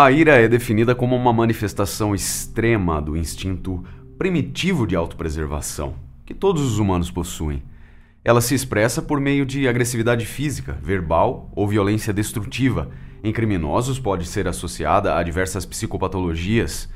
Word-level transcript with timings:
A 0.00 0.12
ira 0.12 0.36
é 0.36 0.46
definida 0.46 0.94
como 0.94 1.16
uma 1.16 1.32
manifestação 1.32 2.14
extrema 2.14 3.02
do 3.02 3.16
instinto 3.16 3.82
primitivo 4.16 4.86
de 4.86 4.94
autopreservação 4.94 5.96
que 6.24 6.32
todos 6.32 6.62
os 6.62 6.78
humanos 6.78 7.10
possuem. 7.10 7.64
Ela 8.24 8.40
se 8.40 8.54
expressa 8.54 9.02
por 9.02 9.20
meio 9.20 9.44
de 9.44 9.66
agressividade 9.66 10.24
física, 10.24 10.78
verbal 10.80 11.50
ou 11.52 11.66
violência 11.66 12.12
destrutiva. 12.12 12.90
Em 13.24 13.32
criminosos, 13.32 13.98
pode 13.98 14.24
ser 14.24 14.46
associada 14.46 15.16
a 15.16 15.22
diversas 15.24 15.66
psicopatologias. 15.66 16.88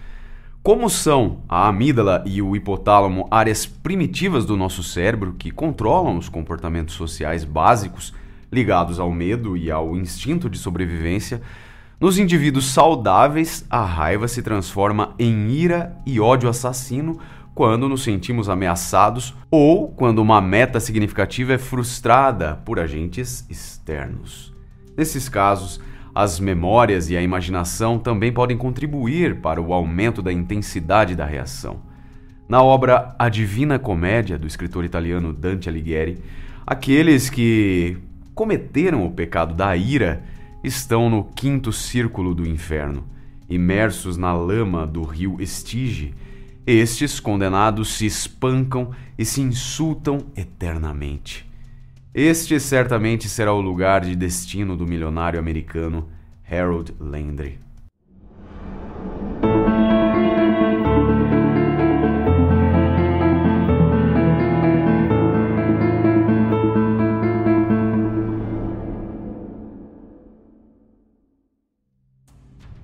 Como 0.63 0.89
são 0.89 1.43
a 1.49 1.67
amígdala 1.67 2.23
e 2.25 2.41
o 2.41 2.55
hipotálamo 2.55 3.27
áreas 3.33 3.67
primitivas 3.67 4.45
do 4.47 4.57
nosso 4.57 4.85
cérebro 4.85 5.35
que 5.37 5.51
controlam 5.51 6.19
os 6.19 6.29
comportamentos 6.29 6.95
sociais 6.95 7.43
básicos 7.43 8.15
ligados 8.53 9.01
ao 9.01 9.11
medo 9.11 9.57
e 9.57 9.73
ao 9.73 9.97
instinto 9.97 10.49
de 10.49 10.57
sobrevivência, 10.57 11.43
nos 12.03 12.19
indivíduos 12.19 12.73
saudáveis, 12.73 13.65
a 13.71 13.85
raiva 13.85 14.27
se 14.27 14.43
transforma 14.43 15.15
em 15.21 15.53
ira 15.53 15.97
e 16.05 16.19
ódio 16.19 16.49
assassino 16.49 17.17
quando 17.55 17.89
nos 17.89 18.03
sentimos 18.03 18.49
ameaçados 18.49 19.33
ou 19.49 19.87
quando 19.89 20.19
uma 20.19 20.41
meta 20.41 20.81
significativa 20.81 21.53
é 21.53 21.59
frustrada 21.59 22.57
por 22.65 22.81
agentes 22.81 23.47
externos. 23.49 24.53
Nesses 24.97 25.29
casos, 25.29 25.81
as 26.13 26.41
memórias 26.41 27.09
e 27.09 27.17
a 27.17 27.23
imaginação 27.23 28.01
também 28.01 28.33
podem 28.33 28.57
contribuir 28.57 29.37
para 29.37 29.63
o 29.63 29.73
aumento 29.73 30.21
da 30.21 30.33
intensidade 30.33 31.15
da 31.15 31.25
reação. 31.25 31.83
Na 32.49 32.65
obra 32.65 33.15
A 33.17 33.29
Divina 33.29 33.79
Comédia, 33.79 34.37
do 34.37 34.49
escritor 34.49 34.85
italiano 34.85 35.33
Dante 35.33 35.69
Alighieri, 35.69 36.19
aqueles 36.67 37.31
que 37.31 37.97
cometeram 38.35 39.07
o 39.07 39.13
pecado 39.13 39.55
da 39.55 39.77
ira 39.77 40.25
estão 40.63 41.11
no 41.11 41.25
quinto 41.25 41.73
círculo 41.73 42.35
do 42.35 42.47
inferno, 42.47 43.05
imersos 43.49 44.17
na 44.17 44.33
lama 44.33 44.87
do 44.87 45.03
rio 45.03 45.37
Estige 45.41 46.15
estes 46.67 47.19
condenados 47.19 47.95
se 47.97 48.07
espancam 48.07 48.93
e 49.19 49.25
se 49.25 49.41
insultam 49.41 50.19
eternamente. 50.37 51.45
Este 52.15 52.61
certamente 52.61 53.29
será 53.29 53.53
o 53.53 53.61
lugar 53.61 54.03
de 54.03 54.15
destino 54.15 54.77
do 54.77 54.87
milionário 54.87 55.41
americano 55.41 56.09
Harold 56.49 56.95
Landry. 57.01 57.59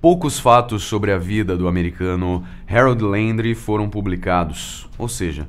Poucos 0.01 0.39
fatos 0.39 0.83
sobre 0.83 1.11
a 1.11 1.17
vida 1.17 1.57
do 1.57 1.67
americano 1.67 2.45
Harold 2.65 3.03
Landry 3.03 3.53
foram 3.53 3.89
publicados, 3.89 4.87
ou 4.97 5.09
seja, 5.09 5.45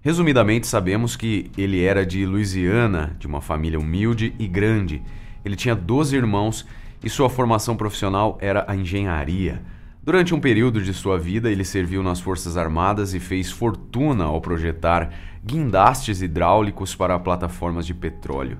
resumidamente 0.00 0.66
sabemos 0.66 1.14
que 1.14 1.52
ele 1.56 1.84
era 1.84 2.04
de 2.04 2.26
Louisiana, 2.26 3.14
de 3.16 3.28
uma 3.28 3.40
família 3.40 3.78
humilde 3.78 4.34
e 4.40 4.48
grande. 4.48 5.00
Ele 5.44 5.54
tinha 5.54 5.76
12 5.76 6.16
irmãos 6.16 6.66
e 7.00 7.08
sua 7.08 7.30
formação 7.30 7.76
profissional 7.76 8.36
era 8.40 8.64
a 8.66 8.74
engenharia. 8.74 9.62
Durante 10.02 10.34
um 10.34 10.40
período 10.40 10.82
de 10.82 10.92
sua 10.92 11.16
vida, 11.16 11.48
ele 11.48 11.64
serviu 11.64 12.02
nas 12.02 12.18
Forças 12.18 12.56
Armadas 12.56 13.14
e 13.14 13.20
fez 13.20 13.52
fortuna 13.52 14.24
ao 14.24 14.40
projetar 14.40 15.14
guindastes 15.44 16.22
hidráulicos 16.22 16.92
para 16.92 17.16
plataformas 17.20 17.86
de 17.86 17.94
petróleo. 17.94 18.58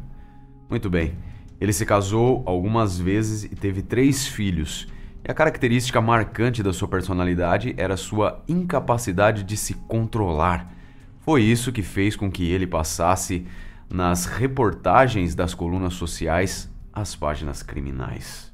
Muito 0.71 0.89
bem, 0.89 1.15
ele 1.61 1.73
se 1.73 1.85
casou 1.85 2.45
algumas 2.47 2.97
vezes 2.97 3.43
e 3.43 3.57
teve 3.57 3.83
três 3.83 4.25
filhos. 4.25 4.87
E 5.25 5.31
a 5.31 5.35
característica 5.35 6.01
marcante 6.01 6.63
da 6.63 6.73
sua 6.73 6.89
personalidade 6.89 7.75
era 7.77 7.97
sua 7.97 8.43
incapacidade 8.49 9.45
de 9.45 9.57
se 9.57 9.75
controlar. 9.75 10.73
Foi 11.21 11.43
isso 11.43 11.71
que 11.71 11.83
fez 11.83 12.17
com 12.17 12.29
que 12.31 12.51
ele 12.51 12.67
passasse 12.67 13.47
nas 13.89 14.27
reportagens 14.27 15.35
das 15.35 15.55
colunas 15.55 15.95
sociais 15.95 16.69
às 16.93 17.15
páginas 17.15 17.63
criminais. 17.63 18.53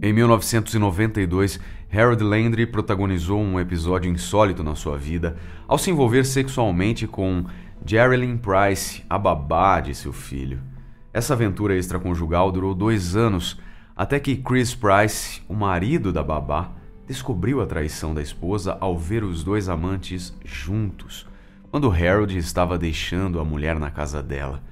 Em 0.00 0.12
1992, 0.12 1.60
Harold 1.92 2.24
Landry 2.24 2.66
protagonizou 2.66 3.38
um 3.38 3.60
episódio 3.60 4.10
insólito 4.10 4.64
na 4.64 4.74
sua 4.74 4.96
vida 4.96 5.36
ao 5.68 5.78
se 5.78 5.90
envolver 5.90 6.24
sexualmente 6.24 7.06
com 7.06 7.44
Geraldine 7.84 8.38
Price, 8.38 9.04
a 9.08 9.18
babá 9.18 9.78
de 9.80 9.94
seu 9.94 10.12
filho. 10.12 10.71
Essa 11.12 11.34
aventura 11.34 11.76
extraconjugal 11.76 12.50
durou 12.50 12.74
dois 12.74 13.14
anos, 13.14 13.60
até 13.94 14.18
que 14.18 14.36
Chris 14.36 14.74
Price, 14.74 15.42
o 15.46 15.54
marido 15.54 16.10
da 16.10 16.22
babá, 16.22 16.72
descobriu 17.06 17.60
a 17.60 17.66
traição 17.66 18.14
da 18.14 18.22
esposa 18.22 18.78
ao 18.80 18.96
ver 18.96 19.22
os 19.22 19.44
dois 19.44 19.68
amantes 19.68 20.34
juntos, 20.42 21.26
quando 21.70 21.90
Harold 21.90 22.36
estava 22.38 22.78
deixando 22.78 23.38
a 23.38 23.44
mulher 23.44 23.78
na 23.78 23.90
casa 23.90 24.22
dela. 24.22 24.62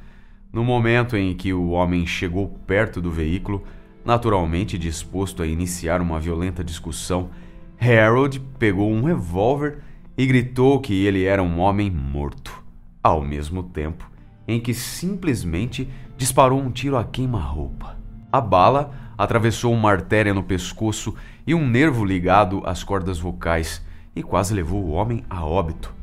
No 0.51 0.65
momento 0.65 1.17
em 1.17 1.35
que 1.35 1.53
o 1.53 1.71
homem 1.71 2.07
chegou 2.07 2.49
perto 2.67 3.01
do 3.01 3.11
veículo, 3.11 3.63
naturalmente 4.03 4.79
disposto 4.79 5.43
a 5.43 5.47
iniciar 5.47 6.01
uma 6.01 6.19
violenta 6.19 6.65
discussão, 6.65 7.29
Harold 7.79 8.41
pegou 8.59 8.91
um 8.91 9.05
revólver 9.05 9.79
e 10.17 10.27
gritou 10.27 10.81
que 10.81 11.05
ele 11.05 11.25
era 11.25 11.43
um 11.43 11.59
homem 11.61 11.91
morto. 11.91 12.63
Ao 13.03 13.23
mesmo 13.23 13.63
tempo, 13.63 14.11
em 14.47 14.61
que 14.61 14.75
simplesmente 14.75 15.89
disparou 16.21 16.61
um 16.61 16.71
tiro 16.71 16.99
a 16.99 17.03
queima-roupa. 17.03 17.97
A 18.31 18.43
bala 18.43 18.93
atravessou 19.17 19.73
uma 19.73 19.91
artéria 19.91 20.35
no 20.35 20.43
pescoço 20.43 21.15
e 21.47 21.55
um 21.55 21.67
nervo 21.67 22.05
ligado 22.05 22.61
às 22.67 22.85
cordas 22.85 23.19
vocais 23.19 23.83
e 24.15 24.23
quase 24.23 24.53
levou 24.53 24.85
o 24.85 24.91
homem 24.91 25.25
a 25.31 25.43
óbito. 25.43 25.95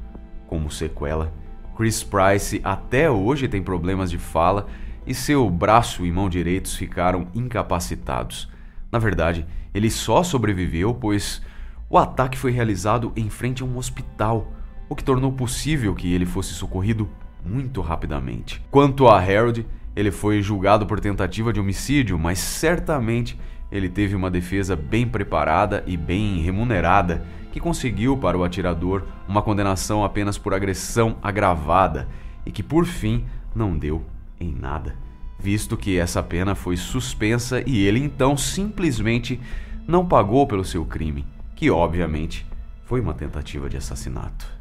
Como 0.48 0.72
sequela, 0.72 1.32
Chris 1.76 2.04
Price 2.04 2.60
até 2.64 3.08
hoje 3.12 3.48
tem 3.48 3.62
problemas 3.62 4.10
de 4.10 4.18
fala 4.18 4.66
e 5.06 5.14
seu 5.14 5.48
braço 5.52 6.04
e 6.04 6.12
mão 6.12 6.28
direitos 6.28 6.76
ficaram 6.76 7.28
incapacitados. 7.36 8.50
Na 8.92 8.98
verdade, 8.98 9.46
ele 9.72 9.92
só 9.92 10.24
sobreviveu 10.24 10.96
pois 10.96 11.44
o 11.92 11.96
ataque 11.96 12.40
foi 12.40 12.50
realizado 12.50 13.14
em 13.16 13.30
frente 13.30 13.62
a 13.62 13.68
um 13.68 13.78
hospital, 13.78 14.52
o 14.90 14.96
que 14.96 15.04
tornou 15.04 15.32
possível 15.32 15.94
que 15.94 16.12
ele 16.12 16.26
fosse 16.26 16.56
socorrido 16.56 17.08
muito 17.46 17.82
rapidamente. 17.82 18.66
Quanto 18.72 19.08
a 19.08 19.20
Harold, 19.20 19.64
ele 19.98 20.12
foi 20.12 20.44
julgado 20.44 20.86
por 20.86 21.00
tentativa 21.00 21.52
de 21.52 21.60
homicídio, 21.60 22.20
mas 22.20 22.38
certamente 22.38 23.36
ele 23.72 23.90
teve 23.90 24.16
uma 24.16 24.30
defesa 24.30 24.76
bem 24.76 25.08
preparada 25.08 25.84
e 25.88 25.98
bem 25.98 26.38
remunerada, 26.40 27.26
que 27.52 27.60
conseguiu 27.60 28.16
para 28.16 28.38
o 28.38 28.44
atirador 28.44 29.08
uma 29.28 29.42
condenação 29.42 30.06
apenas 30.06 30.38
por 30.38 30.54
agressão 30.54 31.18
agravada 31.20 32.08
e 32.46 32.52
que 32.52 32.62
por 32.62 32.86
fim 32.86 33.26
não 33.56 33.76
deu 33.76 34.06
em 34.40 34.54
nada, 34.54 34.96
visto 35.40 35.76
que 35.76 35.98
essa 35.98 36.22
pena 36.22 36.54
foi 36.54 36.78
suspensa 36.78 37.64
e 37.66 37.84
ele 37.84 38.00
então 38.00 38.38
simplesmente 38.38 39.40
não 39.88 40.06
pagou 40.06 40.46
pelo 40.46 40.64
seu 40.64 40.86
crime, 40.86 41.26
que 41.56 41.72
obviamente 41.72 42.46
foi 42.86 43.02
uma 43.02 43.16
tentativa 43.16 43.68
de 43.68 43.78
assassinato. 43.78 44.57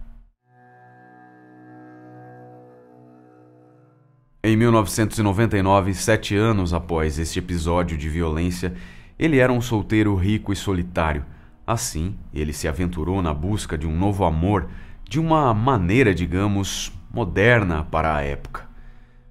Em 4.49 4.57
1999, 4.57 5.93
sete 5.93 6.37
anos 6.37 6.73
após 6.73 7.19
este 7.19 7.41
episódio 7.41 7.99
de 7.99 8.09
violência, 8.09 8.75
ele 9.19 9.39
era 9.39 9.53
um 9.53 9.61
solteiro 9.61 10.15
rico 10.15 10.53
e 10.53 10.57
solitário. 10.57 11.25
Assim, 11.67 12.15
ele 12.33 12.53
se 12.53 12.69
aventurou 12.69 13.21
na 13.21 13.35
busca 13.35 13.77
de 13.77 13.89
um 13.89 13.99
novo 13.99 14.25
amor 14.25 14.69
de 15.03 15.19
uma 15.19 15.53
maneira, 15.53 16.15
digamos, 16.15 16.93
moderna 17.13 17.83
para 17.91 18.15
a 18.15 18.23
época. 18.23 18.69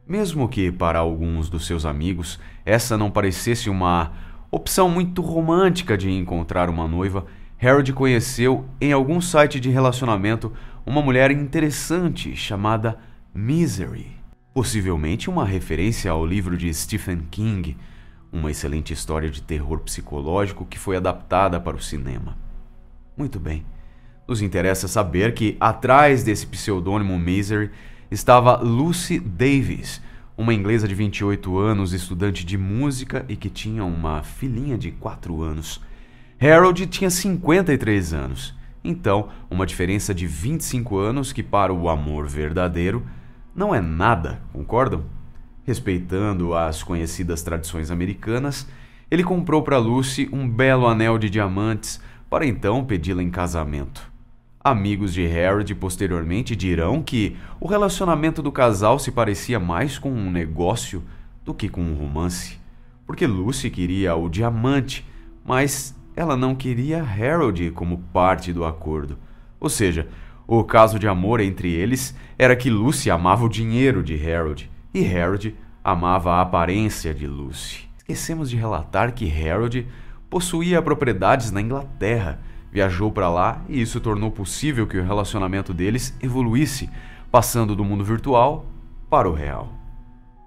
Mesmo 0.05 0.49
que 0.49 0.69
para 0.69 0.99
alguns 0.99 1.47
dos 1.47 1.65
seus 1.65 1.85
amigos 1.85 2.37
essa 2.65 2.97
não 2.97 3.09
parecesse 3.09 3.69
uma 3.69 4.11
opção 4.51 4.89
muito 4.89 5.21
romântica 5.21 5.97
de 5.97 6.11
encontrar 6.11 6.69
uma 6.69 6.89
noiva, 6.89 7.25
Harold 7.57 7.93
conheceu 7.93 8.65
em 8.81 8.91
algum 8.91 9.21
site 9.21 9.61
de 9.61 9.69
relacionamento 9.69 10.51
uma 10.85 11.01
mulher 11.01 11.31
interessante 11.31 12.35
chamada 12.35 12.99
Misery 13.33 14.24
possivelmente 14.55 15.29
uma 15.29 15.43
referência 15.43 16.09
ao 16.09 16.25
livro 16.25 16.55
de 16.55 16.73
Stephen 16.73 17.27
King, 17.29 17.75
uma 18.31 18.49
excelente 18.49 18.93
história 18.93 19.29
de 19.29 19.41
terror 19.41 19.81
psicológico 19.81 20.65
que 20.65 20.79
foi 20.79 20.95
adaptada 20.95 21.59
para 21.59 21.75
o 21.75 21.81
cinema. 21.81 22.37
Muito 23.17 23.37
bem. 23.37 23.65
Nos 24.25 24.41
interessa 24.41 24.87
saber 24.87 25.33
que 25.33 25.57
atrás 25.59 26.23
desse 26.23 26.47
pseudônimo 26.47 27.19
Misery 27.19 27.69
estava 28.09 28.55
Lucy 28.55 29.19
Davis, 29.19 30.01
uma 30.37 30.53
inglesa 30.53 30.87
de 30.87 30.95
28 30.95 31.59
anos, 31.59 31.91
estudante 31.91 32.45
de 32.45 32.57
música 32.57 33.25
e 33.27 33.35
que 33.35 33.49
tinha 33.49 33.83
uma 33.83 34.23
filhinha 34.23 34.77
de 34.77 34.89
4 34.89 35.41
anos. 35.41 35.81
Harold 36.39 36.87
tinha 36.87 37.09
53 37.09 38.13
anos, 38.13 38.55
então 38.81 39.27
uma 39.49 39.65
diferença 39.65 40.13
de 40.13 40.25
25 40.25 40.97
anos 40.97 41.33
que 41.33 41.43
para 41.43 41.73
o 41.73 41.89
amor 41.89 42.25
verdadeiro 42.25 43.05
não 43.55 43.73
é 43.73 43.79
nada, 43.79 44.41
concordam? 44.51 45.05
Respeitando 45.63 46.53
as 46.53 46.83
conhecidas 46.83 47.41
tradições 47.41 47.89
americanas, 47.89 48.67
ele 49.09 49.23
comprou 49.23 49.63
para 49.63 49.77
Lucy 49.77 50.27
um 50.31 50.47
belo 50.47 50.85
anel 50.85 51.17
de 51.17 51.29
diamantes 51.29 52.01
para 52.29 52.45
então 52.45 52.83
pedi-la 52.83 53.23
em 53.23 53.29
casamento. 53.29 54.11
Amigos 54.61 55.13
de 55.13 55.25
Harold 55.25 55.73
posteriormente 55.75 56.55
dirão 56.55 57.01
que 57.01 57.37
o 57.59 57.67
relacionamento 57.67 58.41
do 58.41 58.51
casal 58.51 58.99
se 58.99 59.11
parecia 59.11 59.59
mais 59.59 59.97
com 59.97 60.11
um 60.11 60.29
negócio 60.29 61.01
do 61.45 61.53
que 61.53 61.69
com 61.69 61.81
um 61.81 61.95
romance, 61.95 62.59
porque 63.05 63.25
Lucy 63.25 63.69
queria 63.69 64.15
o 64.15 64.27
diamante, 64.27 65.07
mas 65.45 65.95
ela 66.15 66.35
não 66.35 66.55
queria 66.55 67.03
Harold 67.03 67.71
como 67.71 67.99
parte 68.11 68.51
do 68.51 68.65
acordo. 68.65 69.17
Ou 69.59 69.69
seja, 69.69 70.07
o 70.47 70.63
caso 70.63 70.99
de 70.99 71.07
amor 71.07 71.39
entre 71.39 71.71
eles 71.71 72.15
era 72.37 72.55
que 72.55 72.69
Lucy 72.69 73.09
amava 73.09 73.45
o 73.45 73.49
dinheiro 73.49 74.03
de 74.03 74.13
Harold 74.29 74.69
e 74.93 75.05
Harold 75.05 75.55
amava 75.83 76.33
a 76.33 76.41
aparência 76.41 77.13
de 77.13 77.25
Lucy. 77.27 77.87
Esquecemos 77.97 78.49
de 78.49 78.55
relatar 78.55 79.13
que 79.13 79.31
Harold 79.31 79.87
possuía 80.29 80.81
propriedades 80.81 81.51
na 81.51 81.61
Inglaterra, 81.61 82.39
viajou 82.71 83.11
para 83.11 83.29
lá 83.29 83.61
e 83.67 83.81
isso 83.81 83.99
tornou 83.99 84.29
possível 84.29 84.85
que 84.85 84.97
o 84.97 85.03
relacionamento 85.03 85.73
deles 85.73 86.15
evoluísse, 86.21 86.89
passando 87.31 87.75
do 87.75 87.83
mundo 87.83 88.03
virtual 88.03 88.65
para 89.09 89.29
o 89.29 89.33
real. 89.33 89.73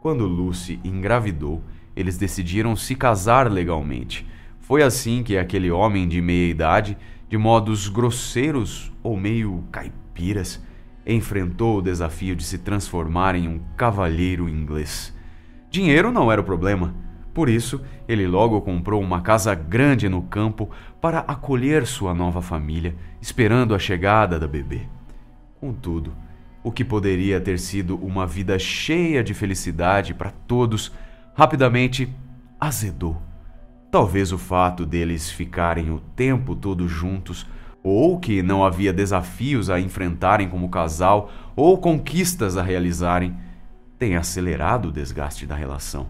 Quando 0.01 0.27
Lucy 0.27 0.79
engravidou, 0.85 1.63
eles 1.97 2.17
decidiram 2.17 2.77
se 2.77 2.95
casar 2.95 3.51
legalmente. 3.51 4.25
Foi 4.61 4.83
assim 4.83 5.23
que 5.23 5.37
aquele 5.37 5.71
homem 5.71 6.07
de 6.07 6.21
meia 6.21 6.51
idade 6.51 6.97
de 7.29 7.37
modos 7.37 7.89
grosseiros 7.89 8.93
ou 9.03 9.17
meio 9.17 9.65
caipiras, 9.71 10.63
enfrentou 11.07 11.79
o 11.79 11.83
desafio 11.83 12.35
de 12.35 12.45
se 12.45 12.59
transformar 12.59 13.35
em 13.35 13.49
um 13.49 13.61
cavalheiro 13.77 14.49
inglês. 14.49 15.15
Dinheiro 15.71 16.11
não 16.11 16.31
era 16.31 16.41
o 16.41 16.45
problema. 16.45 16.95
Por 17.35 17.49
isso, 17.49 17.81
ele 18.09 18.27
logo 18.27 18.61
comprou 18.63 19.01
uma 19.03 19.21
casa 19.21 19.55
grande 19.55 20.09
no 20.09 20.23
campo 20.23 20.71
para 21.01 21.21
acolher 21.21 21.87
sua 21.87 22.15
nova 22.15 22.43
família, 22.43 22.97
esperando 23.21 23.75
a 23.75 23.79
chegada 23.79 24.39
da 24.39 24.49
bebê. 24.49 24.83
Contudo, 25.61 26.15
o 26.65 26.73
que 26.73 26.85
poderia 26.85 27.41
ter 27.41 27.59
sido 27.59 27.97
uma 27.97 28.27
vida 28.27 28.59
cheia 28.59 29.23
de 29.23 29.35
felicidade 29.35 30.15
para 30.15 30.31
todos, 30.31 30.93
rapidamente 31.35 32.13
azedou. 32.59 33.28
Talvez 33.91 34.33
o 34.33 34.39
fato 34.39 34.85
deles 34.85 35.31
ficarem 35.31 35.91
o 35.91 35.99
tempo 36.15 36.55
todo 36.55 36.87
juntos, 36.87 37.47
ou 37.83 38.19
que 38.21 38.43
não 38.43 38.63
havia 38.63 38.93
desafios 38.93 39.71
a 39.71 39.81
enfrentarem 39.81 40.49
como 40.49 40.69
casal 40.69 41.31
ou 41.57 41.79
conquistas 41.79 42.57
a 42.59 42.63
realizarem, 42.63 43.35
tenha 43.99 44.21
acelerado 44.21 44.89
o 44.89 44.93
desgaste 44.93 45.47
da 45.47 45.55
relação. 45.55 46.07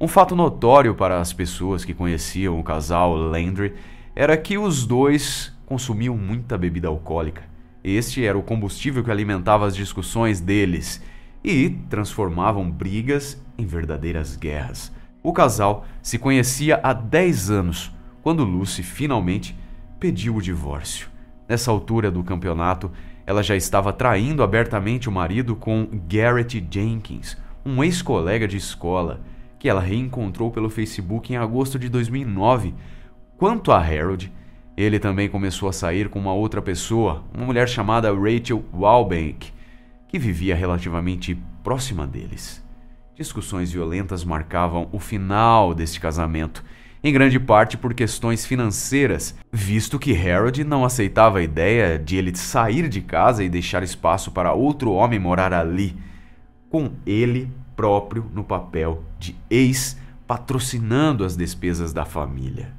Um 0.00 0.08
fato 0.08 0.34
notório 0.34 0.94
para 0.94 1.20
as 1.20 1.30
pessoas 1.30 1.84
que 1.84 1.92
conheciam 1.92 2.58
o 2.58 2.64
casal 2.64 3.14
Landry 3.14 3.74
era 4.16 4.34
que 4.36 4.56
os 4.56 4.86
dois 4.86 5.52
consumiam 5.66 6.16
muita 6.16 6.56
bebida 6.56 6.88
alcoólica. 6.88 7.42
Este 7.84 8.24
era 8.24 8.38
o 8.38 8.42
combustível 8.42 9.04
que 9.04 9.10
alimentava 9.10 9.66
as 9.66 9.76
discussões 9.76 10.40
deles 10.40 11.02
e 11.44 11.68
transformavam 11.90 12.70
brigas 12.70 13.40
em 13.58 13.66
verdadeiras 13.66 14.36
guerras. 14.36 14.90
O 15.22 15.32
casal 15.32 15.84
se 16.02 16.18
conhecia 16.18 16.80
há 16.82 16.92
10 16.92 17.50
anos, 17.50 17.92
quando 18.22 18.44
Lucy 18.44 18.82
finalmente 18.82 19.56
pediu 19.98 20.36
o 20.36 20.42
divórcio. 20.42 21.08
Nessa 21.48 21.70
altura 21.70 22.10
do 22.10 22.22
campeonato, 22.22 22.90
ela 23.26 23.42
já 23.42 23.54
estava 23.54 23.92
traindo 23.92 24.42
abertamente 24.42 25.08
o 25.08 25.12
marido 25.12 25.54
com 25.54 25.86
Garrett 26.08 26.66
Jenkins, 26.70 27.36
um 27.64 27.84
ex-colega 27.84 28.48
de 28.48 28.56
escola, 28.56 29.20
que 29.58 29.68
ela 29.68 29.80
reencontrou 29.80 30.50
pelo 30.50 30.70
Facebook 30.70 31.32
em 31.32 31.36
agosto 31.36 31.78
de 31.78 31.88
2009. 31.90 32.74
Quanto 33.36 33.72
a 33.72 33.78
Harold, 33.78 34.32
ele 34.74 34.98
também 34.98 35.28
começou 35.28 35.68
a 35.68 35.72
sair 35.72 36.08
com 36.08 36.18
uma 36.18 36.32
outra 36.32 36.62
pessoa, 36.62 37.22
uma 37.34 37.44
mulher 37.44 37.68
chamada 37.68 38.10
Rachel 38.10 38.64
Walbank, 38.72 39.52
que 40.08 40.18
vivia 40.18 40.56
relativamente 40.56 41.38
próxima 41.62 42.06
deles. 42.06 42.64
Discussões 43.20 43.70
violentas 43.70 44.24
marcavam 44.24 44.88
o 44.92 44.98
final 44.98 45.74
deste 45.74 46.00
casamento, 46.00 46.64
em 47.04 47.12
grande 47.12 47.38
parte 47.38 47.76
por 47.76 47.92
questões 47.92 48.46
financeiras, 48.46 49.34
visto 49.52 49.98
que 49.98 50.16
Harold 50.16 50.64
não 50.64 50.86
aceitava 50.86 51.38
a 51.38 51.42
ideia 51.42 51.98
de 51.98 52.16
ele 52.16 52.34
sair 52.34 52.88
de 52.88 53.02
casa 53.02 53.44
e 53.44 53.48
deixar 53.50 53.82
espaço 53.82 54.30
para 54.30 54.54
outro 54.54 54.92
homem 54.92 55.18
morar 55.18 55.52
ali, 55.52 55.94
com 56.70 56.92
ele 57.04 57.52
próprio 57.76 58.24
no 58.32 58.42
papel 58.42 59.04
de 59.18 59.36
ex 59.50 59.98
patrocinando 60.26 61.22
as 61.22 61.36
despesas 61.36 61.92
da 61.92 62.06
família. 62.06 62.72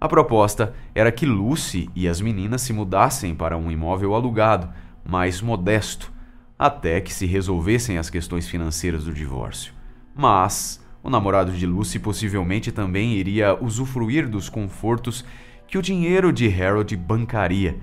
A 0.00 0.08
proposta 0.08 0.74
era 0.92 1.12
que 1.12 1.26
Lucy 1.26 1.88
e 1.94 2.08
as 2.08 2.20
meninas 2.20 2.62
se 2.62 2.72
mudassem 2.72 3.36
para 3.36 3.56
um 3.56 3.70
imóvel 3.70 4.16
alugado, 4.16 4.68
mais 5.08 5.40
modesto, 5.40 6.12
até 6.60 7.00
que 7.00 7.10
se 7.10 7.24
resolvessem 7.24 7.96
as 7.96 8.10
questões 8.10 8.46
financeiras 8.46 9.04
do 9.04 9.14
divórcio. 9.14 9.72
Mas 10.14 10.84
o 11.02 11.08
namorado 11.08 11.52
de 11.52 11.64
Lucy 11.64 11.98
possivelmente 11.98 12.70
também 12.70 13.14
iria 13.14 13.54
usufruir 13.64 14.28
dos 14.28 14.50
confortos 14.50 15.24
que 15.66 15.78
o 15.78 15.82
dinheiro 15.82 16.30
de 16.30 16.46
Harold 16.62 16.94
bancaria, 16.98 17.80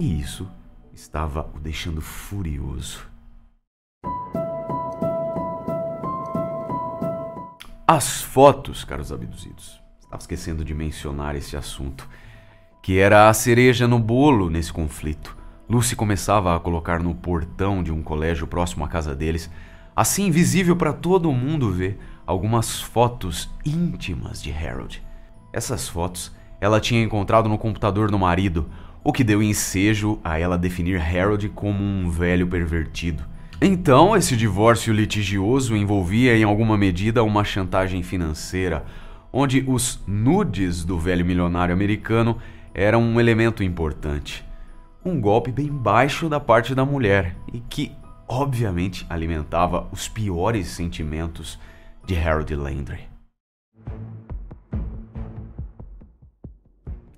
e 0.00 0.18
isso 0.18 0.50
estava 0.92 1.48
o 1.54 1.60
deixando 1.60 2.00
furioso. 2.00 3.08
As 7.86 8.20
fotos, 8.20 8.82
caros 8.82 9.12
abduzidos. 9.12 9.80
Estava 10.00 10.20
esquecendo 10.20 10.64
de 10.64 10.74
mencionar 10.74 11.36
esse 11.36 11.56
assunto, 11.56 12.08
que 12.82 12.98
era 12.98 13.28
a 13.28 13.32
cereja 13.32 13.86
no 13.86 14.00
bolo 14.00 14.50
nesse 14.50 14.72
conflito. 14.72 15.37
Lucy 15.68 15.94
começava 15.94 16.56
a 16.56 16.58
colocar 16.58 16.98
no 16.98 17.14
portão 17.14 17.82
de 17.82 17.92
um 17.92 18.02
colégio 18.02 18.46
próximo 18.46 18.86
à 18.86 18.88
casa 18.88 19.14
deles, 19.14 19.50
assim 19.94 20.30
visível 20.30 20.74
para 20.74 20.94
todo 20.94 21.30
mundo 21.30 21.70
ver, 21.70 21.98
algumas 22.26 22.80
fotos 22.80 23.50
íntimas 23.66 24.42
de 24.42 24.50
Harold. 24.50 25.02
Essas 25.52 25.86
fotos 25.86 26.34
ela 26.58 26.80
tinha 26.80 27.02
encontrado 27.02 27.50
no 27.50 27.58
computador 27.58 28.10
do 28.10 28.18
marido, 28.18 28.66
o 29.04 29.12
que 29.12 29.22
deu 29.22 29.42
ensejo 29.42 30.18
a 30.24 30.38
ela 30.38 30.56
definir 30.56 31.02
Harold 31.02 31.46
como 31.50 31.84
um 31.84 32.08
velho 32.08 32.46
pervertido. 32.46 33.22
Então, 33.60 34.16
esse 34.16 34.38
divórcio 34.38 34.94
litigioso 34.94 35.76
envolvia 35.76 36.34
em 36.34 36.44
alguma 36.44 36.78
medida 36.78 37.22
uma 37.22 37.44
chantagem 37.44 38.02
financeira, 38.02 38.86
onde 39.30 39.62
os 39.68 40.02
nudes 40.06 40.82
do 40.82 40.98
velho 40.98 41.26
milionário 41.26 41.74
americano 41.74 42.38
eram 42.72 43.02
um 43.02 43.20
elemento 43.20 43.62
importante 43.62 44.47
um 45.08 45.20
golpe 45.20 45.50
bem 45.50 45.68
baixo 45.68 46.28
da 46.28 46.38
parte 46.38 46.74
da 46.74 46.84
mulher 46.84 47.34
e 47.52 47.60
que, 47.60 47.92
obviamente, 48.28 49.06
alimentava 49.08 49.88
os 49.90 50.06
piores 50.06 50.68
sentimentos 50.68 51.58
de 52.04 52.16
Harold 52.16 52.54
Landry. 52.54 53.08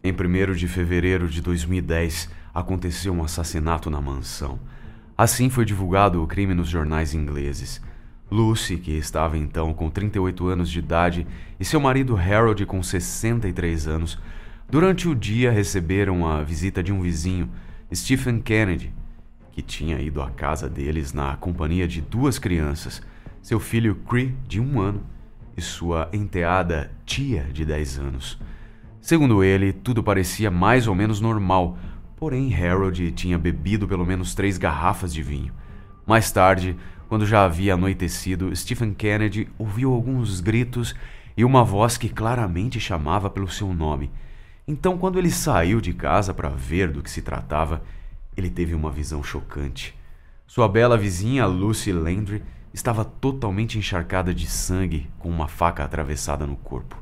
Em 0.03 0.13
1 0.13 0.55
de 0.55 0.69
fevereiro 0.69 1.29
de 1.29 1.43
2010, 1.43 2.31
aconteceu 2.55 3.13
um 3.13 3.25
assassinato 3.25 3.91
na 3.91 4.01
mansão. 4.01 4.59
Assim 5.19 5.51
foi 5.51 5.65
divulgado 5.65 6.23
o 6.23 6.27
crime 6.27 6.55
nos 6.55 6.69
jornais 6.69 7.13
ingleses. 7.13 7.83
Lucy, 8.31 8.77
que 8.77 8.93
estava 8.93 9.37
então 9.37 9.75
com 9.75 9.91
38 9.91 10.47
anos 10.47 10.71
de 10.71 10.79
idade, 10.79 11.27
e 11.59 11.65
seu 11.65 11.81
marido 11.81 12.17
Harold, 12.17 12.65
com 12.65 12.83
63 12.83 13.89
anos, 13.89 14.19
durante 14.69 15.09
o 15.09 15.15
dia 15.15 15.51
receberam 15.51 16.27
a 16.27 16.41
visita 16.43 16.83
de 16.83 16.93
um 16.93 17.03
vizinho 17.03 17.51
Stephen 17.93 18.41
Kennedy, 18.41 18.95
que 19.51 19.61
tinha 19.61 20.01
ido 20.01 20.23
à 20.23 20.31
casa 20.31 20.69
deles 20.69 21.13
na 21.13 21.37
companhia 21.37 21.89
de 21.89 22.01
duas 22.01 22.39
crianças, 22.39 23.03
seu 23.43 23.59
filho 23.59 23.97
Cree, 24.09 24.37
de 24.47 24.61
um 24.61 24.81
ano, 24.81 25.03
e 25.57 25.61
sua 25.61 26.09
enteada 26.13 26.93
tia, 27.05 27.49
de 27.53 27.65
10 27.65 27.99
anos. 27.99 28.39
Segundo 29.01 29.43
ele, 29.43 29.73
tudo 29.73 30.05
parecia 30.05 30.51
mais 30.53 30.87
ou 30.87 30.95
menos 30.95 31.21
normal, 31.21 31.77
porém 32.17 32.55
Harold 32.55 33.11
tinha 33.11 33.37
bebido 33.37 33.89
pelo 33.89 34.07
menos 34.07 34.35
três 34.37 34.57
garrafas 34.57 35.13
de 35.13 35.23
vinho. 35.23 35.53
Mais 36.07 36.31
tarde, 36.31 36.77
quando 37.09 37.27
já 37.27 37.45
havia 37.45 37.75
anoitecido, 37.75 38.55
Stephen 38.55 38.95
Kennedy 38.95 39.49
ouviu 39.59 39.93
alguns 39.93 40.41
gritos 40.41 40.95
e 41.37 41.45
uma 41.45 41.65
voz 41.65 41.97
que 41.97 42.09
claramente 42.09 42.79
chamava 42.79 43.29
pelo 43.29 43.49
seu 43.49 43.75
nome. 43.75 44.13
Então, 44.71 44.97
quando 44.97 45.19
ele 45.19 45.33
saiu 45.33 45.81
de 45.81 45.93
casa 45.93 46.33
para 46.33 46.49
ver 46.49 46.93
do 46.93 47.03
que 47.03 47.11
se 47.11 47.23
tratava, 47.23 47.83
ele 48.37 48.49
teve 48.49 48.73
uma 48.73 48.89
visão 48.89 49.21
chocante. 49.21 49.99
Sua 50.47 50.69
bela 50.69 50.97
vizinha, 50.97 51.45
Lucy 51.45 51.91
Landry, 51.91 52.41
estava 52.73 53.05
totalmente 53.05 53.77
encharcada 53.77 54.33
de 54.33 54.47
sangue, 54.47 55.11
com 55.19 55.29
uma 55.29 55.49
faca 55.49 55.83
atravessada 55.83 56.47
no 56.47 56.55
corpo, 56.55 56.97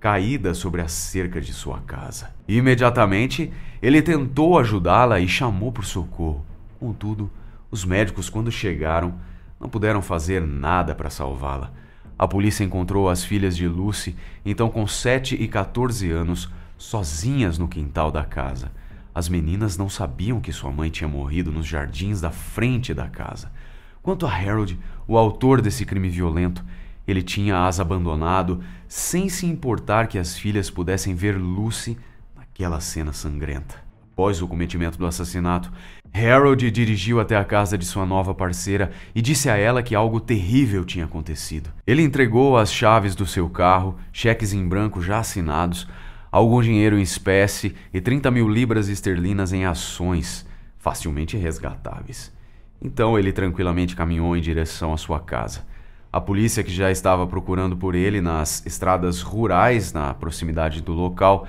caída 0.00 0.54
sobre 0.54 0.80
a 0.80 0.88
cerca 0.88 1.42
de 1.42 1.52
sua 1.52 1.80
casa. 1.80 2.30
Imediatamente, 2.48 3.52
ele 3.82 4.00
tentou 4.00 4.58
ajudá-la 4.58 5.20
e 5.20 5.28
chamou 5.28 5.70
por 5.70 5.84
socorro. 5.84 6.46
Contudo, 6.78 7.30
os 7.70 7.84
médicos, 7.84 8.30
quando 8.30 8.50
chegaram, 8.50 9.20
não 9.60 9.68
puderam 9.68 10.00
fazer 10.00 10.40
nada 10.40 10.94
para 10.94 11.10
salvá-la. 11.10 11.70
A 12.18 12.26
polícia 12.26 12.64
encontrou 12.64 13.10
as 13.10 13.22
filhas 13.22 13.54
de 13.54 13.68
Lucy, 13.68 14.16
então 14.42 14.70
com 14.70 14.86
7 14.86 15.34
e 15.34 15.46
14 15.46 16.10
anos, 16.10 16.48
sozinhas 16.80 17.58
no 17.58 17.68
quintal 17.68 18.10
da 18.10 18.24
casa. 18.24 18.72
As 19.14 19.28
meninas 19.28 19.76
não 19.76 19.88
sabiam 19.88 20.40
que 20.40 20.50
sua 20.50 20.72
mãe 20.72 20.88
tinha 20.88 21.06
morrido 21.06 21.52
nos 21.52 21.66
jardins 21.66 22.22
da 22.22 22.30
frente 22.30 22.94
da 22.94 23.06
casa. 23.06 23.52
Quanto 24.02 24.26
a 24.26 24.32
Harold, 24.32 24.80
o 25.06 25.18
autor 25.18 25.60
desse 25.60 25.84
crime 25.84 26.08
violento, 26.08 26.64
ele 27.06 27.22
tinha 27.22 27.66
as 27.66 27.78
abandonado 27.78 28.62
sem 28.88 29.28
se 29.28 29.44
importar 29.44 30.06
que 30.06 30.18
as 30.18 30.38
filhas 30.38 30.70
pudessem 30.70 31.14
ver 31.14 31.36
Lucy 31.36 31.98
naquela 32.34 32.80
cena 32.80 33.12
sangrenta. 33.12 33.74
Após 34.12 34.40
o 34.40 34.48
cometimento 34.48 34.96
do 34.96 35.06
assassinato, 35.06 35.70
Harold 36.14 36.70
dirigiu 36.70 37.20
até 37.20 37.36
a 37.36 37.44
casa 37.44 37.76
de 37.76 37.84
sua 37.84 38.06
nova 38.06 38.34
parceira 38.34 38.90
e 39.14 39.20
disse 39.20 39.50
a 39.50 39.56
ela 39.56 39.82
que 39.82 39.94
algo 39.94 40.18
terrível 40.18 40.84
tinha 40.84 41.04
acontecido. 41.04 41.70
Ele 41.86 42.02
entregou 42.02 42.56
as 42.56 42.72
chaves 42.72 43.14
do 43.14 43.26
seu 43.26 43.50
carro, 43.50 43.98
cheques 44.12 44.54
em 44.54 44.66
branco 44.66 45.02
já 45.02 45.18
assinados, 45.18 45.86
algum 46.30 46.62
dinheiro 46.62 46.98
em 46.98 47.02
espécie 47.02 47.74
e 47.92 48.00
30 48.00 48.30
mil 48.30 48.48
libras 48.48 48.88
esterlinas 48.88 49.52
em 49.52 49.64
ações, 49.64 50.46
facilmente 50.78 51.36
resgatáveis. 51.36 52.32
Então 52.80 53.18
ele 53.18 53.32
tranquilamente 53.32 53.96
caminhou 53.96 54.36
em 54.36 54.40
direção 54.40 54.92
à 54.92 54.96
sua 54.96 55.20
casa. 55.20 55.68
A 56.12 56.20
polícia, 56.20 56.64
que 56.64 56.72
já 56.72 56.90
estava 56.90 57.26
procurando 57.26 57.76
por 57.76 57.94
ele 57.94 58.20
nas 58.20 58.64
estradas 58.66 59.20
rurais 59.20 59.92
na 59.92 60.12
proximidade 60.12 60.82
do 60.82 60.92
local, 60.92 61.46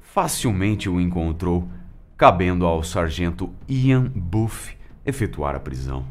facilmente 0.00 0.88
o 0.88 1.00
encontrou, 1.00 1.68
cabendo 2.16 2.66
ao 2.66 2.82
sargento 2.82 3.52
Ian 3.68 4.10
Buff 4.14 4.76
efetuar 5.06 5.54
a 5.54 5.60
prisão. 5.60 6.04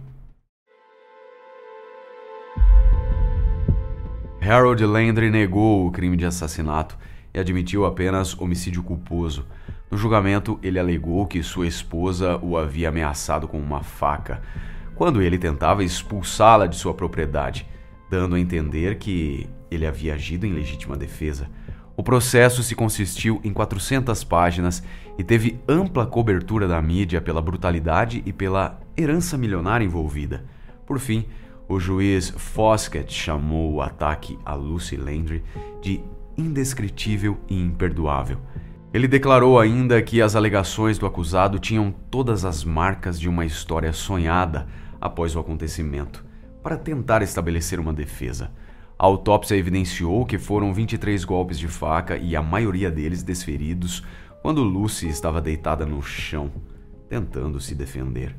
Harold 4.42 4.86
Landry 4.86 5.30
negou 5.30 5.86
o 5.86 5.92
crime 5.92 6.16
de 6.16 6.26
assassinato 6.26 6.98
e 7.34 7.40
admitiu 7.40 7.86
apenas 7.86 8.38
homicídio 8.40 8.84
culposo. 8.84 9.46
No 9.90 9.98
julgamento, 9.98 10.60
ele 10.62 10.80
alegou 10.80 11.26
que 11.26 11.42
sua 11.42 11.68
esposa 11.68 12.38
o 12.38 12.58
havia 12.58 12.90
ameaçado 12.90 13.48
com 13.48 13.60
uma 13.60 13.84
faca 13.84 14.42
quando 15.00 15.22
ele 15.22 15.38
tentava 15.38 15.82
expulsá-la 15.82 16.68
de 16.68 16.76
sua 16.76 16.94
propriedade, 16.94 17.66
dando 18.10 18.36
a 18.36 18.40
entender 18.40 18.98
que 18.98 19.48
ele 19.72 19.86
havia 19.86 20.14
agido 20.14 20.46
em 20.46 20.52
legítima 20.52 20.98
defesa. 20.98 21.50
O 21.96 22.04
processo 22.04 22.62
se 22.62 22.76
consistiu 22.76 23.40
em 23.42 23.54
400 23.54 24.24
páginas 24.26 24.84
e 25.18 25.24
teve 25.24 25.58
ampla 25.68 26.06
cobertura 26.06 26.68
da 26.68 26.82
mídia 26.82 27.22
pela 27.22 27.42
brutalidade 27.42 28.22
e 28.26 28.34
pela 28.34 28.80
herança 28.98 29.38
milionária 29.38 29.86
envolvida. 29.86 30.44
Por 30.86 31.00
fim, 31.00 31.26
o 31.68 31.80
juiz 31.80 32.30
Foskett 32.36 33.14
chamou 33.14 33.76
o 33.76 33.82
ataque 33.82 34.38
a 34.46 34.54
Lucy 34.54 34.98
Landry 34.98 35.44
de 35.82 36.02
indescritível 36.40 37.38
e 37.50 37.60
imperdoável. 37.60 38.38
Ele 38.94 39.08
declarou 39.08 39.60
ainda 39.60 40.02
que 40.02 40.22
as 40.22 40.36
alegações 40.36 40.98
do 40.98 41.06
acusado 41.06 41.60
tinham 41.60 41.92
todas 42.10 42.46
as 42.46 42.64
marcas 42.64 43.20
de 43.20 43.30
uma 43.30 43.46
história 43.46 43.94
sonhada 43.94 44.68
após 45.00 45.36
o 45.36 45.40
acontecimento, 45.40 46.26
para 46.64 46.78
tentar 46.78 47.22
estabelecer 47.22 47.80
uma 47.80 47.94
defesa. 47.94 48.52
A 48.98 49.06
autópsia 49.06 49.56
evidenciou 49.56 50.26
que 50.26 50.38
foram 50.38 50.74
23 50.74 51.24
golpes 51.24 51.60
de 51.60 51.68
faca 51.68 52.18
e 52.18 52.36
a 52.36 52.42
maioria 52.42 52.90
deles 52.90 53.22
desferidos 53.22 54.04
quando 54.42 54.64
Lucy 54.64 55.08
estava 55.08 55.40
deitada 55.40 55.86
no 55.86 56.02
chão, 56.02 56.52
tentando 57.08 57.60
se 57.60 57.76
defender. 57.76 58.36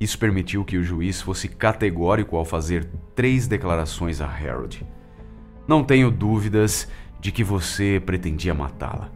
Isso 0.00 0.18
permitiu 0.18 0.64
que 0.64 0.76
o 0.76 0.82
juiz 0.82 1.20
fosse 1.20 1.48
categórico 1.48 2.36
ao 2.36 2.44
fazer 2.44 2.88
três 3.14 3.46
declarações 3.46 4.20
a 4.20 4.26
Harold. 4.26 4.84
Não 5.66 5.84
tenho 5.84 6.10
dúvidas 6.10 6.88
de 7.22 7.30
que 7.30 7.44
você 7.44 8.02
pretendia 8.04 8.52
matá-la. 8.52 9.08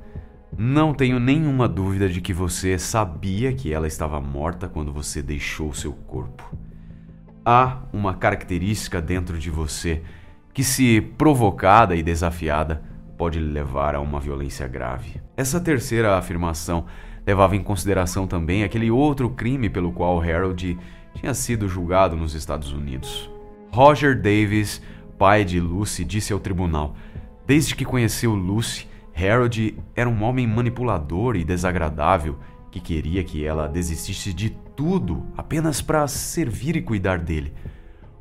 Não 0.57 0.95
tenho 0.95 1.19
nenhuma 1.19 1.69
dúvida 1.69 2.09
de 2.09 2.21
que 2.21 2.33
você 2.33 2.79
sabia 2.79 3.53
que 3.53 3.73
ela 3.73 3.89
estava 3.89 4.21
morta 4.21 4.69
quando 4.69 4.93
você 4.93 5.21
deixou 5.21 5.75
seu 5.75 5.93
corpo. 5.93 6.57
Há 7.45 7.81
uma 7.93 8.15
característica 8.15 9.03
dentro 9.03 9.37
de 9.37 9.51
você 9.51 10.03
que, 10.55 10.63
se 10.63 11.01
provocada 11.01 11.97
e 11.97 12.03
desafiada, 12.03 12.81
pode 13.19 13.41
levar 13.41 13.97
a 13.97 14.01
uma 14.01 14.21
violência 14.21 14.69
grave. 14.69 15.21
Essa 15.37 15.61
terceira 15.61 16.17
afirmação 16.17 16.87
levava 17.27 17.57
em 17.57 17.63
consideração 17.63 18.25
também 18.25 18.63
aquele 18.63 18.89
outro 18.89 19.29
crime 19.31 19.69
pelo 19.69 19.91
qual 19.91 20.21
Harold 20.21 20.79
tinha 21.13 21.35
sido 21.35 21.69
julgado 21.69 22.17
nos 22.17 22.35
Estados 22.35 22.73
Unidos. 22.73 23.29
Roger 23.73 24.15
Davis, 24.15 24.81
pai 25.19 25.45
de 25.45 25.59
Lucy, 25.59 26.05
disse 26.05 26.33
ao 26.33 26.39
tribunal: 26.39 26.95
Desde 27.47 27.77
que 27.77 27.85
conheceu 27.85 28.35
Lucy, 28.35 28.89
Harold 29.17 29.79
era 29.95 30.11
um 30.11 30.23
homem 30.25 30.47
manipulador 30.47 31.37
e 31.37 31.45
desagradável 31.45 32.37
que 32.73 32.81
queria 32.81 33.23
que 33.23 33.45
ela 33.45 33.69
desistisse 33.69 34.33
de 34.33 34.51
tudo 34.51 35.27
apenas 35.37 35.81
para 35.81 36.07
servir 36.09 36.77
e 36.77 36.83
cuidar 36.83 37.19
dele. 37.19 37.55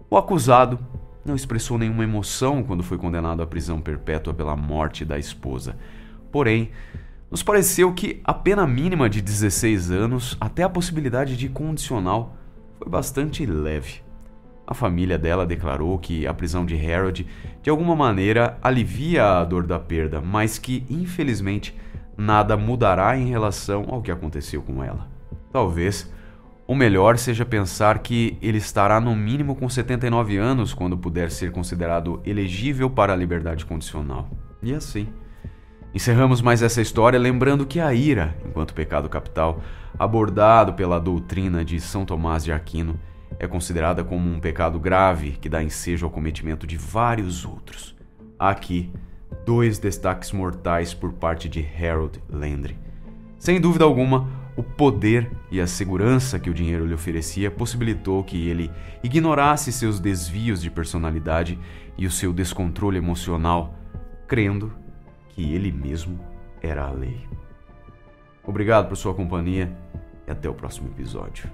O 0.10 0.16
acusado 0.16 0.80
não 1.26 1.36
expressou 1.36 1.78
nenhuma 1.78 2.04
emoção 2.04 2.62
quando 2.64 2.84
foi 2.84 3.00
condenado 3.00 3.42
à 3.42 3.48
prisão 3.48 3.82
perpétua 3.82 4.34
pela 4.34 4.56
morte 4.56 5.04
da 5.04 5.18
esposa. 5.18 5.76
Porém, 6.32 6.70
nos 7.32 7.42
pareceu 7.42 7.92
que 7.94 8.22
a 8.24 8.34
pena 8.34 8.68
mínima 8.68 9.10
de 9.10 9.22
16 9.22 9.90
anos, 9.90 10.38
até 10.40 10.62
a 10.62 10.70
possibilidade 10.70 11.36
de 11.36 11.50
condicional, 11.50 12.38
foi 12.78 12.88
bastante 12.88 13.44
leve. 13.44 14.05
A 14.68 14.74
família 14.74 15.18
dela 15.18 15.46
declarou 15.46 15.98
que 16.00 16.26
a 16.26 16.34
prisão 16.34 16.66
de 16.66 16.76
Harold 16.76 17.28
de 17.62 17.70
alguma 17.70 17.96
maneira 17.96 18.58
alivia 18.62 19.40
a 19.40 19.44
dor 19.44 19.66
da 19.66 19.78
perda, 19.78 20.20
mas 20.20 20.58
que, 20.58 20.84
infelizmente, 20.90 21.76
nada 22.18 22.58
mudará 22.58 23.18
em 23.18 23.28
relação 23.28 23.86
ao 23.90 24.02
que 24.02 24.12
aconteceu 24.12 24.62
com 24.62 24.84
ela. 24.84 25.08
Talvez 25.52 26.12
o 26.68 26.74
melhor 26.74 27.18
seja 27.18 27.46
pensar 27.46 28.00
que 28.00 28.38
ele 28.42 28.58
estará 28.58 29.00
no 29.00 29.16
mínimo 29.16 29.56
com 29.56 29.70
79 29.70 30.38
anos 30.38 30.74
quando 30.74 30.98
puder 30.98 31.30
ser 31.30 31.52
considerado 31.52 32.20
elegível 32.26 32.90
para 32.90 33.14
a 33.14 33.16
liberdade 33.16 33.66
condicional. 33.66 34.30
E 34.64 34.74
assim. 34.74 35.08
Encerramos 35.94 36.42
mais 36.42 36.62
essa 36.62 36.82
história 36.82 37.18
lembrando 37.18 37.66
que 37.66 37.80
a 37.80 37.94
ira, 37.94 38.36
enquanto 38.46 38.74
pecado 38.74 39.08
capital, 39.08 39.62
abordado 39.98 40.74
pela 40.74 41.00
doutrina 41.00 41.64
de 41.64 41.80
São 41.80 42.04
Tomás 42.04 42.44
de 42.44 42.52
Aquino, 42.52 43.00
é 43.40 43.48
considerada 43.48 44.04
como 44.04 44.30
um 44.30 44.40
pecado 44.40 44.80
grave 44.80 45.32
que 45.32 45.50
dá 45.50 45.62
ensejo 45.62 46.06
ao 46.06 46.12
cometimento 46.12 46.66
de 46.66 46.78
vários 46.78 47.46
outros. 47.46 47.96
Aqui, 48.38 48.92
dois 49.46 49.78
destaques 49.78 50.32
mortais 50.32 50.94
por 50.94 51.14
parte 51.14 51.48
de 51.48 51.66
Harold 51.80 52.22
Landry. 52.30 52.78
Sem 53.38 53.60
dúvida 53.60 53.86
alguma, 53.86 54.28
o 54.56 54.64
poder 54.64 55.30
e 55.52 55.60
a 55.60 55.68
segurança 55.68 56.40
que 56.40 56.50
o 56.50 56.54
dinheiro 56.54 56.86
lhe 56.86 56.94
oferecia 56.94 57.52
possibilitou 57.52 58.24
que 58.24 58.48
ele 58.48 58.72
ignorasse 59.04 59.72
seus 59.72 60.00
desvios 60.00 60.62
de 60.62 60.72
personalidade 60.72 61.60
e 61.98 62.06
o 62.06 62.12
seu 62.12 62.32
descontrole 62.32 62.98
emocional, 62.98 63.76
crendo 64.28 64.74
que 65.30 65.54
ele 65.54 65.72
mesmo 65.72 66.20
era 66.62 66.86
a 66.86 66.92
lei. 66.92 67.28
Obrigado 68.44 68.88
por 68.88 68.96
sua 68.96 69.14
companhia 69.14 69.76
e 70.26 70.32
até 70.32 70.50
o 70.50 70.54
próximo 70.54 70.88
episódio. 70.88 71.50